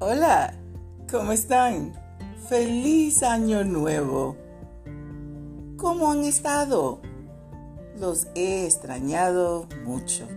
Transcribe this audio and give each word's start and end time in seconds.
Hola, 0.00 0.54
¿cómo 1.10 1.32
están? 1.32 1.92
Feliz 2.48 3.24
año 3.24 3.64
nuevo. 3.64 4.36
¿Cómo 5.76 6.12
han 6.12 6.22
estado? 6.22 7.00
Los 7.98 8.28
he 8.36 8.64
extrañado 8.64 9.66
mucho. 9.84 10.28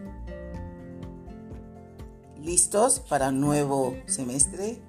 ¿Listos 2.42 3.01
para 3.01 3.29
un 3.29 3.40
nuevo 3.40 3.96
semestre? 4.08 4.82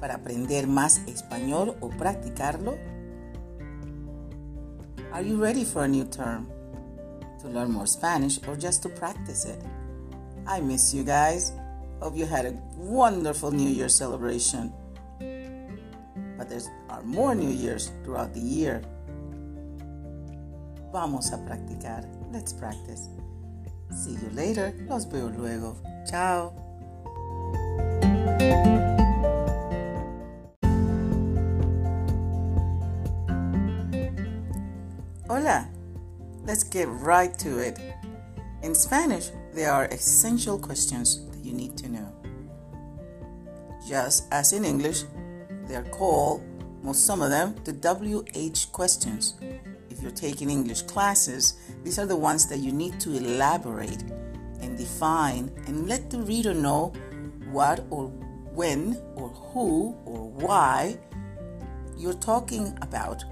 ¿Para 0.00 0.16
aprender 0.16 0.66
más 0.66 0.98
español 1.06 1.76
o 1.80 1.90
practicarlo? 1.90 2.76
Are 5.12 5.24
you 5.24 5.40
ready 5.40 5.64
for 5.64 5.84
a 5.84 5.88
new 5.88 6.06
term? 6.06 6.48
To 7.40 7.48
learn 7.48 7.70
more 7.70 7.86
Spanish 7.86 8.40
or 8.48 8.56
just 8.60 8.82
to 8.82 8.88
practice 8.88 9.44
it? 9.44 9.62
I 10.44 10.60
miss 10.60 10.92
you 10.92 11.04
guys. 11.04 11.52
Hope 12.02 12.16
you 12.16 12.26
had 12.26 12.46
a 12.46 12.52
wonderful 12.76 13.52
New 13.52 13.68
Year 13.68 13.88
celebration. 13.88 14.72
But 16.36 16.48
there 16.48 16.60
are 16.90 17.00
more 17.04 17.32
New 17.32 17.48
Years 17.48 17.92
throughout 18.02 18.34
the 18.34 18.40
year. 18.40 18.82
Vamos 20.90 21.30
a 21.30 21.38
practicar. 21.38 22.04
Let's 22.32 22.52
practice. 22.52 23.08
See 23.94 24.18
you 24.18 24.30
later. 24.34 24.74
Los 24.88 25.04
veo 25.04 25.28
luego. 25.28 25.76
Chao. 26.10 26.52
Hola. 35.28 35.68
Let's 36.44 36.64
get 36.64 36.88
right 36.88 37.38
to 37.38 37.60
it. 37.60 37.78
In 38.64 38.74
Spanish, 38.74 39.30
there 39.54 39.70
are 39.70 39.84
essential 39.84 40.58
questions 40.58 41.31
you 41.52 41.58
need 41.58 41.76
to 41.78 41.88
know. 41.88 42.12
Just 43.86 44.32
as 44.32 44.52
in 44.52 44.64
English, 44.64 45.04
they're 45.66 45.84
called, 45.84 46.42
most 46.82 47.06
some 47.06 47.20
of 47.22 47.30
them, 47.30 47.54
the 47.64 47.72
WH 47.72 48.72
questions. 48.72 49.34
If 49.90 50.00
you're 50.00 50.10
taking 50.10 50.50
English 50.50 50.82
classes, 50.82 51.54
these 51.84 51.98
are 51.98 52.06
the 52.06 52.16
ones 52.16 52.46
that 52.48 52.58
you 52.58 52.72
need 52.72 52.98
to 53.00 53.16
elaborate 53.16 54.02
and 54.60 54.78
define 54.78 55.52
and 55.66 55.88
let 55.88 56.10
the 56.10 56.18
reader 56.18 56.54
know 56.54 56.92
what 57.50 57.84
or 57.90 58.06
when 58.54 58.96
or 59.14 59.28
who 59.28 59.94
or 60.04 60.30
why 60.30 60.98
you're 61.96 62.14
talking 62.14 62.76
about. 62.80 63.24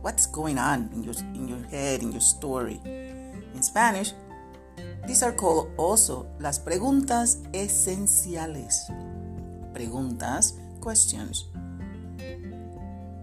What's 0.00 0.26
going 0.26 0.58
on 0.58 0.88
in 0.94 1.04
your 1.04 1.14
in 1.34 1.46
your 1.46 1.62
head 1.68 2.02
in 2.02 2.10
your 2.10 2.22
story? 2.22 2.80
In 2.84 3.62
Spanish, 3.62 4.14
these 5.10 5.24
are 5.24 5.32
called 5.32 5.72
also 5.76 6.28
las 6.38 6.60
preguntas 6.60 7.40
esenciales. 7.52 8.86
Preguntas, 9.74 10.54
questions. 10.80 11.48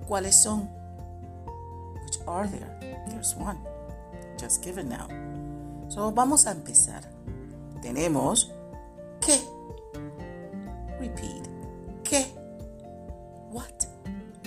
¿Cuáles 0.06 0.34
son? 0.34 0.68
Which 2.04 2.20
are 2.28 2.46
there? 2.48 2.78
There's 3.08 3.36
one. 3.36 3.58
Just 4.38 4.62
give 4.62 4.78
it 4.78 4.86
now. 4.86 5.08
So 5.88 6.12
vamos 6.12 6.46
a 6.46 6.52
empezar. 6.52 7.04
Tenemos 7.82 8.52
¿qué? 9.22 9.40
Repeat. 11.00 11.48
¿Qué? 12.04 12.26
What? 13.50 13.88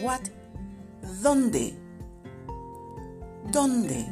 What? 0.02 0.28
¿Dónde? 1.22 1.74
¿Dónde? 3.50 4.04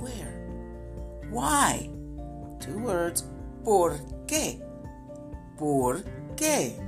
Where? 0.00 1.30
Why? 1.30 1.89
Two 2.60 2.78
words. 2.78 3.24
¿Por 3.64 3.94
qué? 4.26 4.62
¿Por 5.58 6.04
qué? 6.36 6.78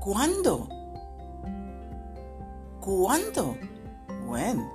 ¿Cuándo? 0.00 0.68
¿Cuándo? 2.80 3.56
When? 4.26 4.68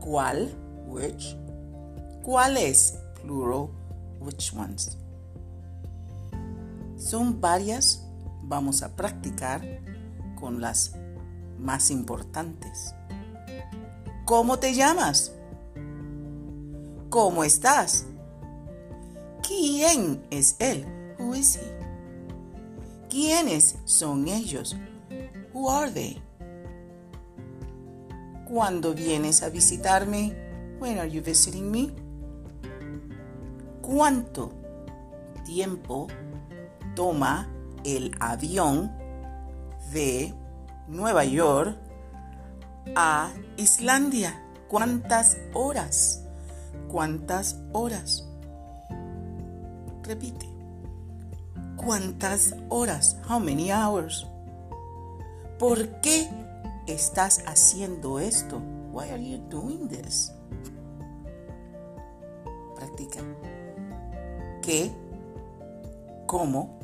¿Cuál? 0.00 0.54
Which? 0.86 1.36
¿Cuáles? 2.22 2.98
Plural. 3.22 3.68
Which 4.20 4.52
ones? 4.54 4.96
Son 6.96 7.40
varias. 7.40 8.04
Vamos 8.42 8.82
a 8.82 8.96
practicar 8.96 9.62
con 10.40 10.60
las 10.60 10.92
más 11.58 11.90
importantes. 11.90 12.94
¿Cómo 14.24 14.58
te 14.58 14.74
llamas? 14.74 15.37
¿Cómo 17.10 17.42
estás? 17.42 18.04
¿Quién 19.46 20.26
es 20.30 20.56
él? 20.58 20.86
Who 21.18 21.34
is 21.34 21.56
he? 21.56 21.78
¿Quiénes 23.08 23.76
son 23.86 24.28
ellos? 24.28 24.76
Who 25.54 25.70
are 25.70 25.90
they? 25.90 26.22
¿Cuándo 28.46 28.92
vienes 28.92 29.42
a 29.42 29.48
visitarme? 29.48 30.36
When 30.80 30.98
are 30.98 31.10
you 31.10 31.22
visiting 31.22 31.70
me? 31.70 31.94
¿Cuánto 33.80 34.52
tiempo 35.46 36.08
toma 36.94 37.48
el 37.84 38.14
avión 38.20 38.92
de 39.94 40.34
Nueva 40.88 41.24
York 41.24 41.74
a 42.94 43.32
Islandia? 43.56 44.44
¿Cuántas 44.68 45.38
horas? 45.54 46.27
¿Cuántas 46.90 47.60
horas? 47.72 48.26
Repite. 50.02 50.48
¿Cuántas 51.76 52.54
horas? 52.68 53.18
How 53.28 53.38
many 53.38 53.70
hours? 53.70 54.26
¿Por 55.58 56.00
qué 56.00 56.28
estás 56.86 57.42
haciendo 57.46 58.18
esto? 58.18 58.60
Why 58.92 59.10
are 59.10 59.22
you 59.22 59.38
doing 59.48 59.88
this? 59.88 60.32
Practica. 62.76 63.20
¿Qué? 64.62 64.90
¿Cómo? 66.26 66.78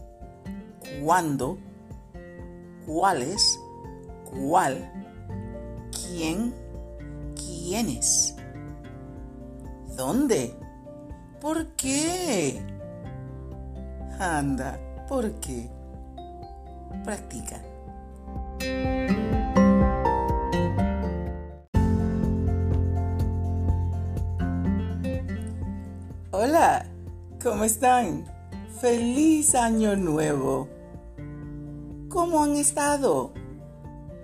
¿Cuándo? 1.02 1.58
¿Cuáles? 2.86 3.58
¿Cuál? 4.30 4.90
¿Quién? 5.90 6.54
¿Quiénes? 7.34 8.33
¿Dónde? 9.96 10.54
¿Por 11.40 11.68
qué? 11.76 12.60
Anda, 14.18 14.78
¿por 15.08 15.38
qué? 15.40 15.70
Practica. 17.04 17.62
Hola, 26.32 26.86
¿cómo 27.40 27.62
están? 27.62 28.24
Feliz 28.80 29.54
año 29.54 29.94
nuevo. 29.94 30.68
¿Cómo 32.08 32.42
han 32.42 32.56
estado? 32.56 33.32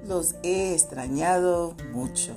Los 0.04 0.34
he 0.42 0.74
extrañado 0.74 1.76
mucho. 1.92 2.34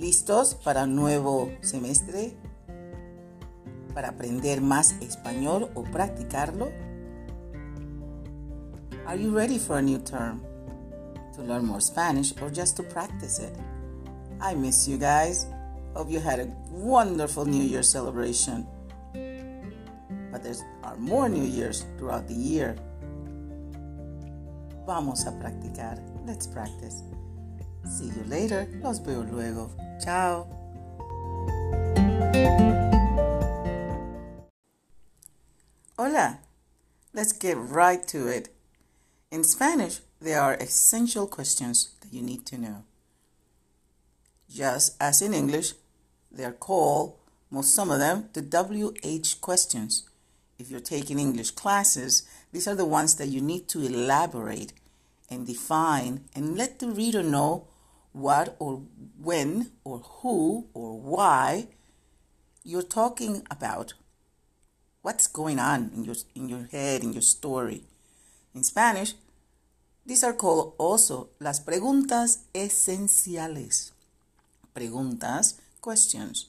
¿Listos 0.00 0.54
para 0.54 0.84
un 0.84 0.96
nuevo 0.96 1.52
semestre? 1.60 2.34
¿Para 3.92 4.08
aprender 4.08 4.62
más 4.62 4.92
español 5.02 5.70
o 5.74 5.82
practicarlo? 5.82 6.70
Are 9.06 9.22
you 9.22 9.30
ready 9.30 9.58
for 9.58 9.76
a 9.76 9.82
new 9.82 9.98
term? 9.98 10.40
To 11.34 11.42
learn 11.42 11.66
more 11.66 11.82
Spanish 11.82 12.34
or 12.40 12.50
just 12.50 12.78
to 12.78 12.82
practice 12.82 13.40
it? 13.40 13.52
I 14.40 14.54
miss 14.54 14.88
you 14.88 14.96
guys. 14.96 15.46
Hope 15.92 16.10
you 16.10 16.18
had 16.18 16.40
a 16.40 16.46
wonderful 16.70 17.44
New 17.44 17.62
Year 17.62 17.82
celebration. 17.82 18.66
But 20.32 20.42
there 20.42 20.56
are 20.82 20.96
more 20.96 21.28
New 21.28 21.44
Years 21.44 21.84
throughout 21.98 22.26
the 22.26 22.32
year. 22.32 22.74
Vamos 24.86 25.26
a 25.26 25.32
practicar. 25.32 26.00
Let's 26.24 26.46
practice. 26.46 27.02
See 27.84 28.06
you 28.06 28.24
later. 28.26 28.68
Los 28.82 28.98
veo 28.98 29.22
luego. 29.22 29.70
Chao. 30.02 30.46
Hola. 35.98 36.40
Let's 37.12 37.32
get 37.32 37.56
right 37.56 38.06
to 38.08 38.28
it. 38.28 38.48
In 39.30 39.44
Spanish, 39.44 40.00
there 40.20 40.40
are 40.40 40.54
essential 40.54 41.26
questions 41.26 41.90
that 42.00 42.12
you 42.12 42.22
need 42.22 42.46
to 42.46 42.58
know. 42.58 42.84
Just 44.48 44.96
as 45.00 45.22
in 45.22 45.34
English, 45.34 45.74
they're 46.30 46.52
called, 46.52 47.16
most 47.50 47.74
some 47.74 47.90
of 47.90 47.98
them, 47.98 48.28
the 48.32 48.42
WH 48.42 49.40
questions. 49.40 50.08
If 50.58 50.70
you're 50.70 50.80
taking 50.80 51.18
English 51.18 51.52
classes, 51.52 52.22
these 52.52 52.68
are 52.68 52.74
the 52.74 52.84
ones 52.84 53.14
that 53.16 53.28
you 53.28 53.40
need 53.40 53.68
to 53.68 53.82
elaborate 53.82 54.72
and 55.30 55.46
define 55.46 56.24
and 56.34 56.56
let 56.56 56.78
the 56.78 56.90
reader 56.90 57.22
know 57.22 57.66
what 58.12 58.56
or 58.58 58.82
when 59.20 59.70
or 59.84 59.98
who 59.98 60.66
or 60.74 60.98
why 61.00 61.68
you're 62.64 62.82
talking 62.82 63.46
about 63.50 63.94
what's 65.02 65.26
going 65.26 65.58
on 65.58 65.90
in 65.94 66.04
your, 66.04 66.16
in 66.34 66.48
your 66.48 66.68
head, 66.70 67.02
in 67.02 67.12
your 67.12 67.22
story. 67.22 67.84
In 68.54 68.64
Spanish, 68.64 69.14
these 70.04 70.24
are 70.24 70.32
called 70.32 70.74
also 70.78 71.30
las 71.38 71.60
preguntas 71.60 72.44
esenciales. 72.52 73.92
Preguntas, 74.74 75.60
questions. 75.80 76.48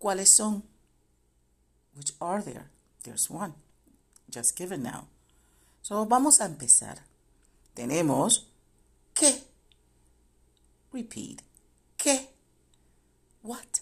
¿Cuáles 0.00 0.28
son? 0.28 0.62
Which 1.94 2.12
are 2.20 2.42
there? 2.42 2.70
There's 3.04 3.28
one. 3.30 3.54
Just 4.28 4.56
given 4.56 4.82
now. 4.82 5.06
So 5.82 6.04
vamos 6.06 6.40
a 6.40 6.46
empezar. 6.46 6.98
Tenemos 7.74 8.46
¿qué? 9.14 9.49
Repeat. 10.92 11.42
¿Qué? 11.96 12.30
What? 13.42 13.80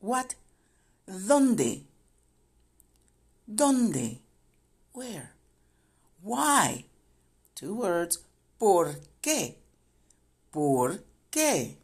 What? 0.00 0.34
¿Dónde? 1.06 1.86
¿Dónde? 3.46 4.20
Where? 4.92 5.32
Why? 6.22 6.86
Two 7.54 7.74
words. 7.74 8.24
¿Por 8.58 9.00
qué? 9.20 9.58
¿Por 10.50 11.04
qué? 11.30 11.78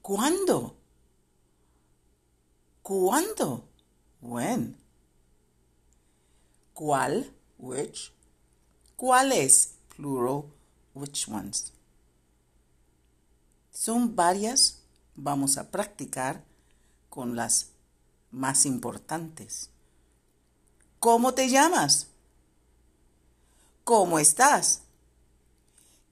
¿Cuándo? 0.00 0.76
¿Cuándo? 2.82 3.68
When? 4.20 4.76
¿Cuál? 6.74 7.32
Which? 7.58 8.12
¿Cuáles? 8.96 9.74
Plural. 9.90 10.46
Which 10.94 11.28
ones? 11.28 11.72
Son 13.84 14.14
varias. 14.14 14.78
Vamos 15.16 15.58
a 15.58 15.72
practicar 15.72 16.44
con 17.10 17.34
las 17.34 17.72
más 18.30 18.64
importantes. 18.64 19.70
¿Cómo 21.00 21.34
te 21.34 21.48
llamas? 21.48 22.06
¿Cómo 23.82 24.20
estás? 24.20 24.82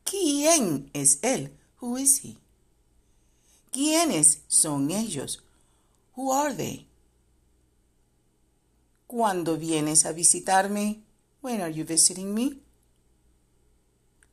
¿Quién 0.02 0.90
es 0.94 1.20
él? 1.22 1.56
Who 1.81 1.96
is 1.99 2.25
he? 2.25 2.37
¿Quiénes 3.70 4.40
son 4.49 4.90
ellos? 4.90 5.44
Who 6.16 6.34
are 6.34 6.52
they? 6.52 6.88
¿Cuándo 9.06 9.56
vienes 9.56 10.06
a 10.06 10.11
visitarme? 10.11 11.05
When 11.40 11.61
are 11.61 11.73
you 11.73 11.84
visiting 11.84 12.34
me? 12.34 12.58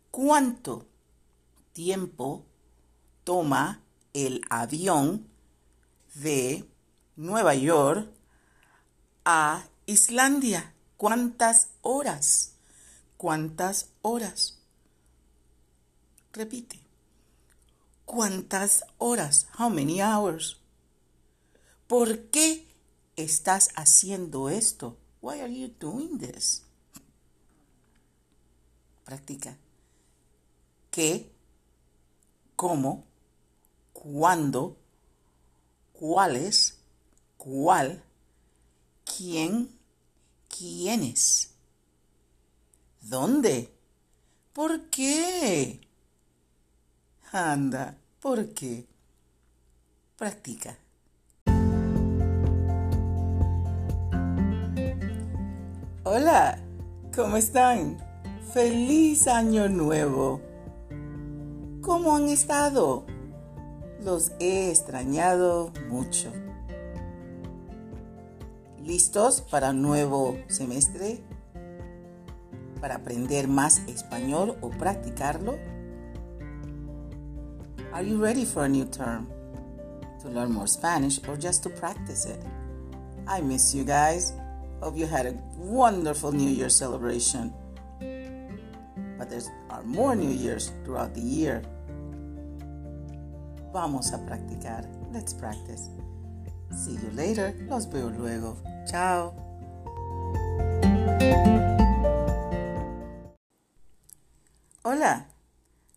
¿Cuánto 0.09 0.87
tiempo 1.73 2.46
toma 3.27 3.83
el 4.13 4.41
avión 4.49 5.27
de 6.15 6.63
Nueva 7.17 7.55
York 7.55 8.09
a 9.25 9.67
Islandia? 9.85 10.73
¿Cuántas 10.95 11.71
horas? 11.81 12.53
¿Cuántas 13.17 13.89
horas? 14.01 14.59
Repite. 16.31 16.79
¿Cuántas 18.05 18.85
horas? 18.97 19.49
How 19.59 19.69
many 19.69 20.01
hours? 20.01 20.61
¿Por 21.87 22.29
qué 22.29 22.65
estás 23.17 23.71
haciendo 23.75 24.47
esto? 24.49 24.97
Why 25.19 25.41
are 25.41 25.53
you 25.53 25.67
doing 25.77 26.17
this? 26.17 26.63
Practica. 29.03 29.57
¿Qué? 30.91 31.29
¿Cómo? 32.55 33.03
¿Cuándo? 34.13 34.77
¿Cuáles? 35.91 36.79
¿Cuál? 37.35 38.01
¿Quién? 39.03 39.69
¿Quiénes? 40.47 41.53
¿Dónde? 43.01 43.69
¿Por 44.53 44.89
qué? 44.89 45.81
Anda, 47.33 47.97
¿por 48.21 48.53
qué? 48.53 48.87
Practica. 50.17 50.77
Hola, 56.05 56.59
¿cómo 57.13 57.35
están? 57.35 57.97
Feliz 58.53 59.27
año 59.27 59.67
nuevo. 59.67 60.41
¿Cómo 61.81 62.15
han 62.15 62.29
estado? 62.29 63.16
Los 64.03 64.31
he 64.39 64.69
extrañado 64.69 65.71
mucho. 65.89 66.31
¿Listos 68.83 69.41
para 69.41 69.71
un 69.71 69.81
nuevo 69.81 70.37
semestre? 70.47 71.21
¿Para 72.79 72.95
aprender 72.95 73.47
más 73.47 73.79
español 73.87 74.55
o 74.61 74.69
practicarlo? 74.69 75.57
Are 77.91 78.07
you 78.07 78.21
ready 78.21 78.45
for 78.45 78.63
a 78.63 78.69
new 78.69 78.85
term? 78.85 79.27
To 80.21 80.29
learn 80.29 80.51
more 80.51 80.67
Spanish 80.67 81.19
or 81.27 81.35
just 81.37 81.63
to 81.63 81.69
practice 81.69 82.25
it? 82.25 82.39
I 83.27 83.41
miss 83.41 83.73
you 83.73 83.83
guys. 83.83 84.33
Hope 84.81 84.95
you 84.95 85.07
had 85.07 85.25
a 85.25 85.33
wonderful 85.57 86.31
New 86.31 86.49
Year 86.49 86.69
celebration. 86.69 87.51
But 89.17 89.29
there 89.29 89.41
are 89.71 89.83
more 89.83 90.15
New 90.15 90.29
Years 90.29 90.71
throughout 90.85 91.15
the 91.15 91.21
year. 91.21 91.63
Vamos 93.77 94.11
a 94.11 94.17
practicar. 94.17 94.89
Let's 95.13 95.35
practice. 95.35 95.91
See 96.75 96.93
you 96.93 97.11
later. 97.13 97.53
Los 97.69 97.85
veo 97.85 98.09
luego. 98.09 98.57
Chao. 98.89 99.35
Hola. 104.83 105.27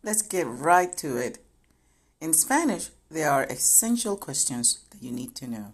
Let's 0.02 0.20
get 0.20 0.46
right 0.46 0.94
to 0.98 1.16
it. 1.16 1.38
In 2.20 2.34
Spanish, 2.34 2.90
there 3.10 3.30
are 3.30 3.44
essential 3.44 4.18
questions 4.18 4.80
that 4.90 5.02
you 5.02 5.10
need 5.10 5.34
to 5.36 5.46
know. 5.46 5.72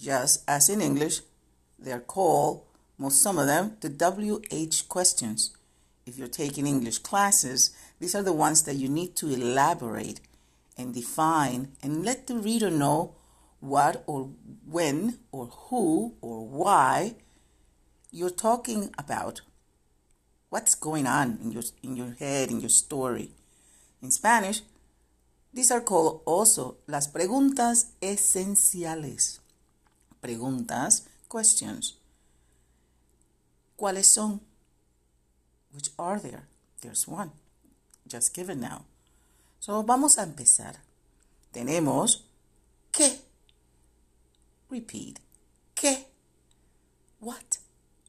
Just 0.00 0.44
as 0.46 0.68
in 0.68 0.80
English, 0.80 1.22
they're 1.80 1.98
called, 1.98 2.62
most 2.96 3.20
some 3.20 3.38
of 3.38 3.48
them, 3.48 3.76
the 3.80 3.88
WH 3.90 4.88
questions. 4.88 5.50
If 6.06 6.16
you're 6.16 6.28
taking 6.28 6.68
English 6.68 6.98
classes, 6.98 7.72
these 7.98 8.14
are 8.14 8.22
the 8.22 8.32
ones 8.32 8.62
that 8.62 8.76
you 8.76 8.88
need 8.88 9.16
to 9.16 9.28
elaborate 9.28 10.20
and 10.78 10.94
define 10.94 11.72
and 11.82 12.04
let 12.04 12.28
the 12.28 12.36
reader 12.36 12.70
know 12.70 13.16
what 13.60 14.04
or 14.06 14.30
when 14.64 15.18
or 15.32 15.46
who 15.46 16.14
or 16.20 16.46
why 16.46 17.16
you're 18.12 18.30
talking 18.30 18.94
about. 18.96 19.40
What's 20.48 20.74
going 20.74 21.06
on 21.06 21.38
in 21.42 21.50
your 21.50 21.64
in 21.82 21.96
your 21.96 22.14
head 22.18 22.50
in 22.50 22.60
your 22.60 22.70
story. 22.70 23.32
In 24.00 24.10
spanish 24.10 24.62
these 25.52 25.70
are 25.70 25.80
called 25.80 26.22
also 26.24 26.76
las 26.86 27.08
preguntas 27.08 27.88
esenciales. 28.00 29.40
Preguntas 30.22 31.06
questions. 31.28 31.96
Cuáles 33.76 34.06
son? 34.06 34.40
Which 35.72 35.90
are 35.98 36.18
there? 36.18 36.48
There's 36.80 37.06
one. 37.06 37.32
Just 38.06 38.32
given 38.34 38.60
now 38.60 38.84
so 39.58 39.82
vamos 39.82 40.18
a 40.18 40.22
empezar 40.22 40.82
tenemos 41.52 42.24
qué 42.90 43.28
Repeat. 44.70 45.18
¿Qué? 45.74 46.06
What? 47.20 47.58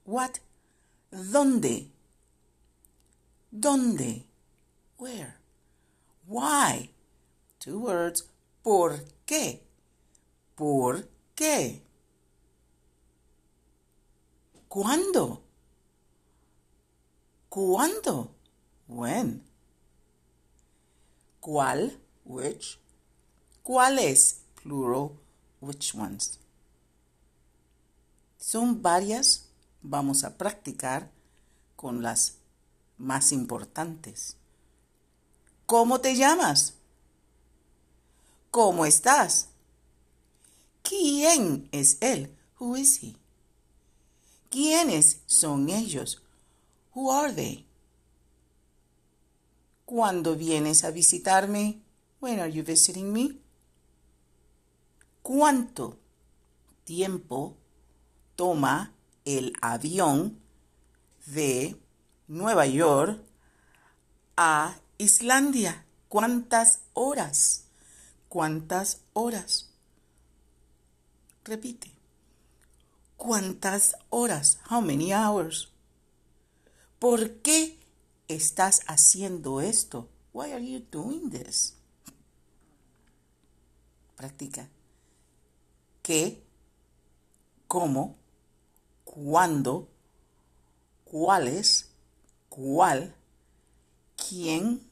What? 0.06 0.40
¿Dónde? 1.12 1.90
¿Dónde? 3.50 4.26
Where? 4.98 5.38
Why? 6.28 6.94
Two 7.60 7.80
words. 7.80 8.28
¿Por 8.62 9.06
qué? 9.26 9.66
¿Por 10.56 11.08
qué? 11.34 11.82
¿Cuándo? 14.68 15.42
¿Cuándo? 17.48 18.36
When? 18.88 19.49
¿Cuál? 21.40 22.02
Which? 22.26 22.80
¿Cuáles? 23.64 24.42
Plural. 24.62 25.12
Which 25.62 25.94
ones? 25.96 26.40
Son 28.38 28.82
varias, 28.82 29.50
vamos 29.82 30.24
a 30.24 30.38
practicar 30.38 31.12
con 31.76 32.02
las 32.02 32.38
más 32.98 33.32
importantes. 33.32 34.38
¿Cómo 35.66 36.02
te 36.02 36.16
llamas? 36.16 36.76
¿Cómo 38.52 38.86
estás? 38.86 39.50
¿Quién 40.82 41.70
es 41.72 41.98
él? 42.02 42.36
Who 42.60 42.76
is 42.78 43.04
he? 43.04 43.16
¿Quiénes 44.50 45.22
son 45.28 45.70
ellos? 45.70 46.24
Who 46.96 47.12
are 47.12 47.32
they? 47.32 47.69
¿Cuándo 49.90 50.36
vienes 50.36 50.84
a 50.84 50.92
visitarme? 50.92 51.82
When 52.20 52.40
are 52.40 52.52
you 52.52 52.64
visiting 52.64 53.12
me? 53.12 53.40
¿Cuánto 55.24 55.98
tiempo 56.84 57.58
toma 58.36 58.94
el 59.26 59.54
avión 59.62 60.38
de 61.26 61.76
Nueva 62.28 62.68
York 62.68 63.20
a 64.38 64.78
Islandia? 65.00 65.84
¿Cuántas 66.08 66.82
horas? 66.94 67.64
¿Cuántas 68.28 69.02
horas? 69.14 69.72
Repite. 71.44 71.92
¿Cuántas 73.18 73.96
horas? 74.12 74.60
How 74.70 74.82
many 74.82 75.12
hours? 75.12 75.70
¿Por 77.00 77.38
qué 77.42 77.79
estás 78.30 78.82
haciendo 78.88 79.60
esto? 79.60 80.08
Why 80.32 80.54
are 80.54 80.66
you 80.66 80.80
doing 80.92 81.30
this? 81.30 81.76
Practica. 84.16 84.70
¿Qué? 86.02 86.42
¿Cómo? 87.68 88.16
¿Cuándo? 89.04 89.90
¿Cuáles? 91.04 91.90
¿Cuál? 92.48 93.16
¿Quién? 94.16 94.88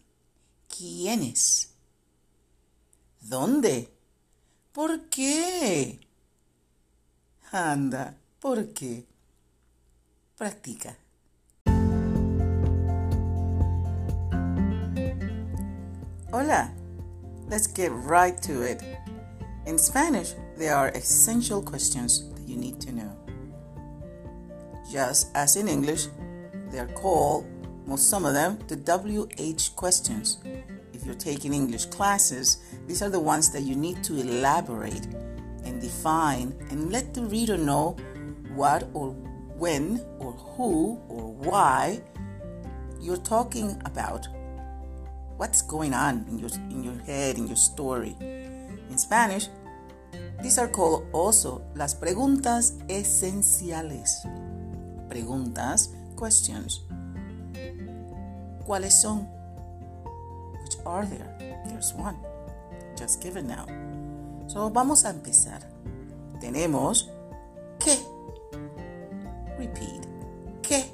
¿Quiénes? 0.67 1.73
¿Dónde? 3.21 3.93
¿Por 4.71 5.09
qué? 5.09 5.99
Anda, 7.51 8.17
¿por 8.39 8.73
qué? 8.73 9.05
Practica. 10.35 10.97
Hola, 16.37 16.71
let's 17.49 17.65
get 17.65 17.91
right 17.91 18.39
to 18.43 18.61
it. 18.61 18.83
In 19.65 19.79
Spanish, 19.79 20.35
there 20.55 20.75
are 20.75 20.89
essential 20.89 21.63
questions 21.63 22.31
that 22.35 22.47
you 22.47 22.55
need 22.55 22.79
to 22.81 22.91
know. 22.91 23.11
Just 24.91 25.35
as 25.35 25.55
in 25.55 25.67
English, 25.67 26.09
they 26.69 26.77
are 26.77 26.93
called, 26.93 27.47
most 27.87 28.07
some 28.07 28.23
of 28.23 28.35
them, 28.35 28.59
the 28.67 28.75
WH 28.75 29.75
questions. 29.75 30.37
If 30.93 31.07
you're 31.07 31.15
taking 31.15 31.55
English 31.55 31.85
classes, 31.85 32.59
these 32.85 33.01
are 33.01 33.09
the 33.09 33.19
ones 33.19 33.49
that 33.49 33.63
you 33.63 33.75
need 33.75 34.03
to 34.03 34.13
elaborate 34.19 35.07
and 35.63 35.81
define 35.81 36.53
and 36.69 36.91
let 36.91 37.15
the 37.15 37.23
reader 37.23 37.57
know 37.57 37.95
what 38.53 38.87
or 38.93 39.09
when 39.57 40.05
or 40.19 40.33
who 40.33 41.01
or 41.09 41.33
why 41.33 41.99
you're 43.01 43.25
talking 43.25 43.81
about 43.85 44.27
what's 45.37 45.61
going 45.61 45.93
on 45.93 46.25
in 46.29 46.39
your 46.39 46.49
in 46.69 46.83
your 46.83 46.97
head 47.05 47.37
in 47.37 47.47
your 47.47 47.57
story 47.57 48.15
in 48.19 48.97
spanish 48.97 49.49
these 50.41 50.57
are 50.57 50.67
called 50.67 51.05
also 51.13 51.61
las 51.75 51.95
preguntas 51.95 52.73
esenciales 52.87 54.27
preguntas 55.09 55.93
questions 56.15 56.83
cuáles 58.65 58.93
son 59.01 59.27
which 60.63 60.77
are 60.85 61.05
there 61.05 61.37
there's 61.67 61.93
one 61.93 62.17
just 62.95 63.21
give 63.21 63.37
it 63.37 63.45
now 63.45 63.65
So, 64.47 64.69
vamos 64.69 65.03
a 65.05 65.09
empezar. 65.09 65.61
Tenemos 66.39 67.09
qué. 67.79 67.97
Repeat. 69.59 70.07
¿Qué? 70.61 70.85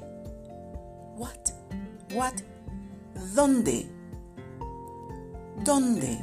What? 1.16 1.52
What? 2.12 2.34
¿Dónde? 3.34 3.93
¿Dónde? 5.64 6.18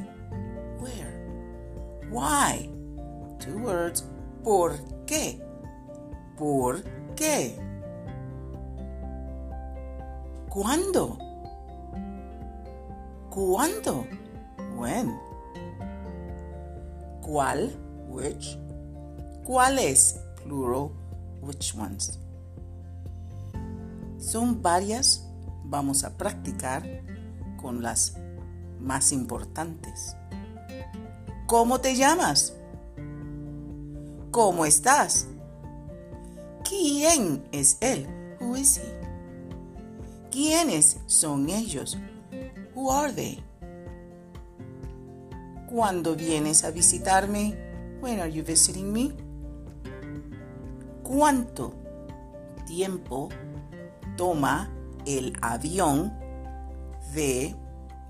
Where? 0.80 2.10
Why? 2.12 2.70
Two 3.40 3.58
words. 3.58 4.06
¿Por 4.44 4.74
qué? 5.08 5.42
¿Por 6.38 6.84
qué? 7.16 7.58
¿Cuándo? 10.48 11.18
¿Cuándo? 13.32 14.06
When? 14.78 15.18
¿Cuál? 17.22 17.76
Which? 18.10 18.60
¿Cuáles? 19.44 20.20
Plural. 20.44 20.92
Which 21.42 21.74
ones? 21.76 22.20
Son 24.20 24.62
varias. 24.62 25.28
Vamos 25.64 26.04
a 26.04 26.16
practicar 26.16 26.84
con 27.60 27.82
las 27.82 28.21
más 28.82 29.12
importantes. 29.12 30.16
¿Cómo 31.48 31.80
te 31.80 31.96
llamas? 31.96 32.56
¿Cómo 34.32 34.66
estás? 34.66 35.28
¿Quién 36.68 37.44
es 37.52 37.78
él? 37.82 38.08
Who 38.40 38.56
is 38.56 38.78
he? 38.78 39.02
¿Quiénes 40.32 40.98
son 41.08 41.50
ellos? 41.50 41.98
Who 42.74 42.92
are 42.92 43.12
they? 43.12 43.44
¿Cuándo 45.70 46.16
vienes 46.16 46.64
a 46.64 46.72
visitarme? 46.72 47.58
When 48.02 48.20
are 48.20 48.32
you 48.32 48.44
visiting 48.44 48.92
me? 48.92 49.14
¿Cuánto 51.04 51.74
tiempo 52.66 53.30
toma 54.16 54.72
el 55.06 55.34
avión 55.42 56.14
de 57.14 57.56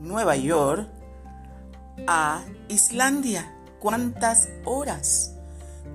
Nueva 0.01 0.35
York 0.35 0.87
a 2.07 2.43
Islandia? 2.69 3.55
¿Cuántas 3.79 4.49
horas? 4.65 5.35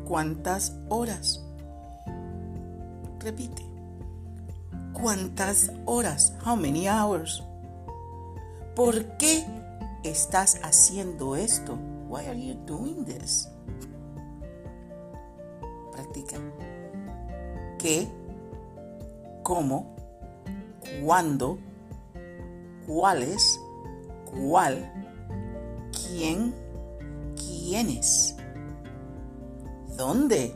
¿Cuántas 0.06 0.76
horas? 0.88 1.42
Repite. 3.18 3.64
¿Cuántas 4.92 5.72
horas? 5.86 6.34
How 6.44 6.54
many 6.54 6.86
hours? 6.88 7.42
¿Por 8.76 9.16
qué 9.18 9.44
estás 10.04 10.60
haciendo 10.62 11.34
esto? 11.34 11.76
Why 12.08 12.26
are 12.26 12.40
you 12.40 12.54
doing 12.64 13.04
this? 13.04 13.48
Practica. 15.90 16.36
¿Qué? 17.76 18.06
¿Cómo? 19.42 19.96
¿Cuándo? 21.02 21.58
¿Cuáles? 22.86 23.55
¿Cuál? 24.36 24.92
¿Quién? 25.92 26.54
¿Quiénes? 27.36 28.36
¿Dónde? 29.96 30.54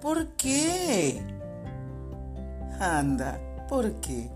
¿Por 0.00 0.28
qué? 0.36 1.22
Anda, 2.80 3.38
¿por 3.68 4.00
qué? 4.00 4.30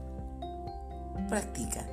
Practica. 1.29 1.87